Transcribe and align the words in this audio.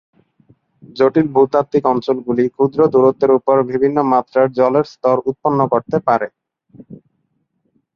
জটিল 0.95 1.27
ভূতাত্ত্বিক 1.35 1.83
অঞ্চলগুলি 1.93 2.43
ক্ষুদ্র 2.55 2.79
দূরত্বের 2.93 3.31
উপর 3.39 3.55
বিভিন্ন 3.69 3.97
মাত্রার 4.13 4.47
জলের 4.57 4.85
স্তর 4.93 5.17
উৎপন্ন 5.29 5.59
করতে 5.73 5.97
পারে। 6.07 6.27